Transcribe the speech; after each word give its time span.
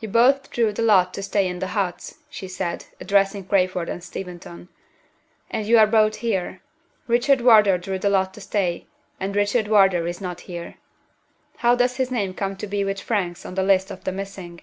"You 0.00 0.08
both 0.08 0.50
drew 0.50 0.72
the 0.72 0.82
lot 0.82 1.14
to 1.14 1.22
stay 1.22 1.46
in 1.46 1.60
the 1.60 1.68
huts," 1.68 2.16
she 2.28 2.48
said, 2.48 2.86
addressing 3.00 3.44
Crayford 3.44 3.88
and 3.88 4.02
Steventon. 4.02 4.68
"And 5.52 5.66
you 5.68 5.78
are 5.78 5.86
both 5.86 6.16
here. 6.16 6.60
Richard 7.06 7.40
Wardour 7.40 7.78
drew 7.78 8.00
the 8.00 8.08
lot 8.10 8.34
to 8.34 8.40
stay, 8.40 8.88
and 9.20 9.36
Richard 9.36 9.68
Wardour 9.68 10.08
is 10.08 10.20
not 10.20 10.40
here. 10.50 10.78
How 11.58 11.76
does 11.76 11.96
his 11.98 12.10
name 12.10 12.34
come 12.34 12.56
to 12.56 12.66
be 12.66 12.82
with 12.82 13.00
Frank's 13.00 13.46
on 13.46 13.54
the 13.54 13.62
list 13.62 13.92
of 13.92 14.02
the 14.02 14.10
missing?" 14.10 14.62